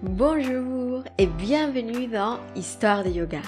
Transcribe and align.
Bonjour 0.00 1.02
et 1.18 1.26
bienvenue 1.26 2.06
dans 2.06 2.38
Histoire 2.54 3.02
de 3.02 3.10
yoga. 3.10 3.42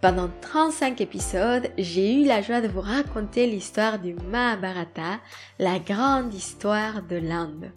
Pendant 0.00 0.28
35 0.40 1.00
épisodes, 1.00 1.70
j'ai 1.78 2.12
eu 2.12 2.24
la 2.24 2.42
joie 2.42 2.60
de 2.60 2.66
vous 2.66 2.80
raconter 2.80 3.46
l'histoire 3.46 4.00
du 4.00 4.14
Mahabharata, 4.14 5.20
la 5.60 5.78
grande 5.78 6.34
histoire 6.34 7.04
de 7.04 7.14
l'Inde. 7.14 7.70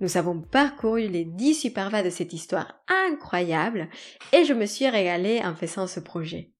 Nous 0.00 0.16
avons 0.16 0.40
parcouru 0.40 1.06
les 1.06 1.26
10 1.26 1.54
supervas 1.54 2.02
de 2.02 2.08
cette 2.08 2.32
histoire 2.32 2.80
incroyable 2.88 3.90
et 4.32 4.46
je 4.46 4.54
me 4.54 4.64
suis 4.64 4.88
régalée 4.88 5.42
en 5.44 5.54
faisant 5.54 5.86
ce 5.86 6.00
projet. 6.00 6.52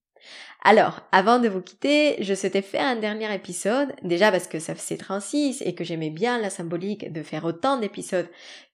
Alors, 0.63 1.01
avant 1.11 1.39
de 1.39 1.49
vous 1.49 1.61
quitter, 1.61 2.21
je 2.21 2.35
souhaitais 2.35 2.61
faire 2.61 2.85
un 2.85 2.95
dernier 2.95 3.33
épisode, 3.33 3.91
déjà 4.03 4.29
parce 4.29 4.45
que 4.45 4.59
ça 4.59 4.75
faisait 4.75 4.97
36 4.97 5.63
et 5.65 5.73
que 5.73 5.83
j'aimais 5.83 6.11
bien 6.11 6.37
la 6.37 6.51
symbolique 6.51 7.11
de 7.11 7.23
faire 7.23 7.45
autant 7.45 7.77
d'épisodes 7.77 8.29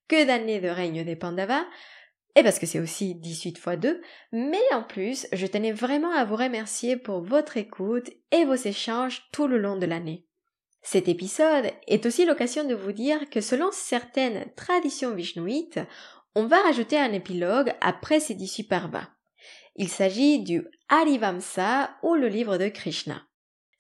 que 0.09 0.25
d'années 0.25 0.59
de 0.59 0.67
règne 0.69 1.05
des 1.05 1.15
Pandavas, 1.15 1.65
et 2.37 2.43
parce 2.43 2.59
que 2.59 2.67
c'est 2.67 2.79
aussi 2.79 3.15
18 3.15 3.57
fois 3.57 3.77
2, 3.77 3.99
mais 4.31 4.61
en 4.71 4.83
plus, 4.83 5.25
je 5.33 5.47
tenais 5.47 5.71
vraiment 5.71 6.11
à 6.11 6.23
vous 6.23 6.35
remercier 6.35 6.95
pour 6.95 7.21
votre 7.21 7.57
écoute 7.57 8.11
et 8.31 8.45
vos 8.45 8.53
échanges 8.53 9.23
tout 9.31 9.47
le 9.47 9.57
long 9.57 9.75
de 9.75 9.87
l'année. 9.87 10.27
Cet 10.83 11.07
épisode 11.07 11.71
est 11.87 12.05
aussi 12.05 12.25
l'occasion 12.25 12.63
de 12.63 12.75
vous 12.75 12.91
dire 12.91 13.27
que 13.31 13.41
selon 13.41 13.71
certaines 13.71 14.45
traditions 14.55 15.15
vishnouites, 15.15 15.79
on 16.35 16.45
va 16.45 16.61
rajouter 16.61 16.99
un 16.99 17.11
épilogue 17.11 17.73
après 17.81 18.19
ces 18.19 18.35
18 18.35 18.65
parvas. 18.65 19.09
Il 19.75 19.89
s'agit 19.89 20.43
du 20.43 20.63
Harivamsa 20.89 21.89
ou 22.03 22.13
le 22.13 22.27
livre 22.27 22.57
de 22.57 22.67
Krishna. 22.67 23.26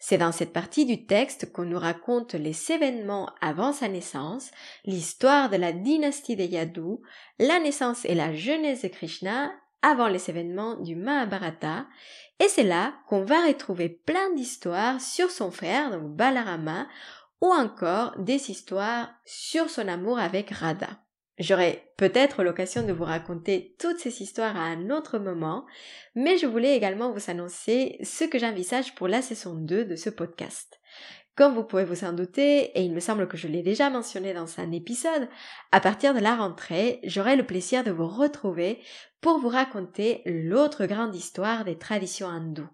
C'est 0.09 0.17
dans 0.17 0.31
cette 0.31 0.53
partie 0.53 0.85
du 0.85 1.05
texte 1.05 1.51
qu'on 1.51 1.65
nous 1.65 1.77
raconte 1.77 2.33
les 2.33 2.71
événements 2.71 3.29
avant 3.41 3.73
sa 3.73 3.89
naissance, 3.89 4.51
l'histoire 4.85 5.49
de 5.49 5.57
la 5.57 5.73
dynastie 5.73 6.37
des 6.37 6.45
Yadu, 6.45 6.99
la 7.39 7.59
naissance 7.59 8.05
et 8.05 8.15
la 8.15 8.33
jeunesse 8.33 8.83
de 8.83 8.87
Krishna 8.87 9.51
avant 9.81 10.07
les 10.07 10.29
événements 10.29 10.75
du 10.75 10.95
Mahabharata, 10.95 11.87
et 12.39 12.47
c'est 12.47 12.63
là 12.63 12.93
qu'on 13.09 13.25
va 13.25 13.45
retrouver 13.45 13.89
plein 13.89 14.33
d'histoires 14.33 15.01
sur 15.01 15.29
son 15.29 15.51
frère, 15.51 15.91
donc 15.91 16.15
Balarama, 16.15 16.87
ou 17.41 17.47
encore 17.47 18.17
des 18.17 18.49
histoires 18.49 19.09
sur 19.25 19.69
son 19.69 19.89
amour 19.89 20.19
avec 20.19 20.51
Radha. 20.51 21.01
J'aurai 21.39 21.91
peut-être 21.97 22.43
l'occasion 22.43 22.83
de 22.83 22.91
vous 22.91 23.03
raconter 23.03 23.75
toutes 23.79 23.99
ces 23.99 24.23
histoires 24.23 24.57
à 24.57 24.63
un 24.63 24.89
autre 24.89 25.19
moment, 25.19 25.67
mais 26.15 26.37
je 26.37 26.47
voulais 26.47 26.75
également 26.75 27.11
vous 27.11 27.29
annoncer 27.29 27.99
ce 28.03 28.23
que 28.23 28.39
j'envisage 28.39 28.95
pour 28.95 29.07
la 29.07 29.21
saison 29.21 29.53
2 29.53 29.85
de 29.85 29.95
ce 29.95 30.09
podcast. 30.09 30.79
Comme 31.35 31.53
vous 31.53 31.63
pouvez 31.63 31.85
vous 31.85 32.03
en 32.03 32.13
douter, 32.13 32.71
et 32.73 32.81
il 32.81 32.91
me 32.91 32.99
semble 32.99 33.27
que 33.27 33.37
je 33.37 33.47
l'ai 33.47 33.61
déjà 33.61 33.91
mentionné 33.91 34.33
dans 34.33 34.59
un 34.59 34.71
épisode, 34.71 35.29
à 35.71 35.79
partir 35.79 36.15
de 36.15 36.19
la 36.19 36.35
rentrée, 36.35 36.99
j'aurai 37.03 37.35
le 37.35 37.45
plaisir 37.45 37.83
de 37.83 37.91
vous 37.91 38.07
retrouver 38.07 38.79
pour 39.21 39.37
vous 39.37 39.49
raconter 39.49 40.23
l'autre 40.25 40.87
grande 40.87 41.15
histoire 41.15 41.65
des 41.65 41.77
traditions 41.77 42.27
hindoues, 42.27 42.67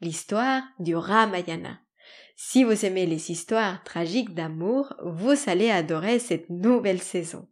l'histoire 0.00 0.62
du 0.78 0.94
Ramayana. 0.94 1.80
Si 2.36 2.62
vous 2.62 2.84
aimez 2.84 3.06
les 3.06 3.32
histoires 3.32 3.82
tragiques 3.82 4.34
d'amour, 4.34 4.94
vous 5.02 5.34
allez 5.48 5.70
adorer 5.70 6.20
cette 6.20 6.48
nouvelle 6.50 7.02
saison. 7.02 7.48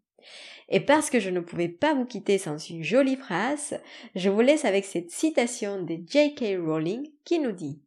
Et 0.68 0.80
parce 0.80 1.10
que 1.10 1.20
je 1.20 1.30
ne 1.30 1.40
pouvais 1.40 1.68
pas 1.68 1.94
vous 1.94 2.04
quitter 2.04 2.38
sans 2.38 2.58
une 2.58 2.82
jolie 2.82 3.16
phrase, 3.16 3.80
je 4.14 4.30
vous 4.30 4.40
laisse 4.40 4.64
avec 4.64 4.84
cette 4.84 5.10
citation 5.10 5.82
de 5.82 5.98
J.K. 6.06 6.58
Rowling 6.58 7.10
qui 7.24 7.38
nous 7.38 7.52
dit 7.52 7.80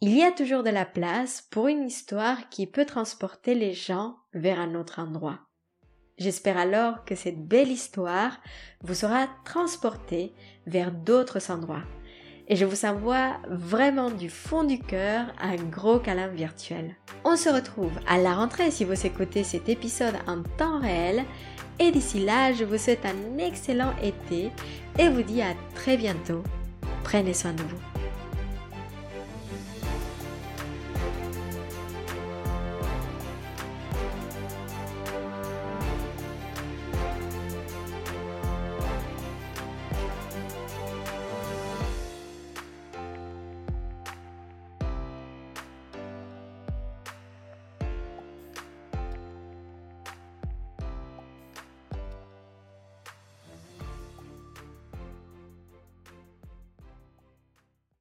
Il 0.00 0.16
y 0.16 0.22
a 0.22 0.32
toujours 0.32 0.62
de 0.62 0.70
la 0.70 0.84
place 0.84 1.46
pour 1.50 1.68
une 1.68 1.86
histoire 1.86 2.48
qui 2.48 2.66
peut 2.66 2.86
transporter 2.86 3.54
les 3.54 3.72
gens 3.72 4.16
vers 4.34 4.60
un 4.60 4.74
autre 4.74 4.98
endroit. 4.98 5.40
J'espère 6.18 6.58
alors 6.58 7.04
que 7.04 7.14
cette 7.14 7.46
belle 7.46 7.70
histoire 7.70 8.40
vous 8.82 8.94
sera 8.94 9.28
transportée 9.44 10.32
vers 10.66 10.90
d'autres 10.90 11.50
endroits. 11.52 11.84
Et 12.48 12.56
je 12.56 12.64
vous 12.64 12.86
envoie 12.86 13.36
vraiment 13.48 14.10
du 14.10 14.30
fond 14.30 14.64
du 14.64 14.78
cœur 14.78 15.26
un 15.40 15.56
gros 15.56 15.98
câlin 15.98 16.28
virtuel. 16.28 16.96
On 17.24 17.36
se 17.36 17.50
retrouve 17.50 17.92
à 18.06 18.16
la 18.16 18.34
rentrée 18.34 18.70
si 18.70 18.84
vous 18.84 19.06
écoutez 19.06 19.44
cet 19.44 19.68
épisode 19.68 20.14
en 20.26 20.42
temps 20.56 20.80
réel 20.80 21.24
et 21.78 21.90
d'ici 21.92 22.24
là, 22.24 22.52
je 22.52 22.64
vous 22.64 22.78
souhaite 22.78 23.04
un 23.04 23.38
excellent 23.38 23.92
été 24.02 24.50
et 24.98 25.08
vous 25.08 25.22
dis 25.22 25.42
à 25.42 25.54
très 25.74 25.96
bientôt. 25.96 26.42
Prenez 27.04 27.34
soin 27.34 27.52
de 27.52 27.62
vous. 27.62 27.97